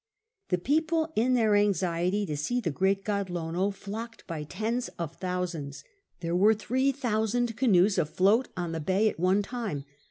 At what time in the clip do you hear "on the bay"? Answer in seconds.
8.57-9.07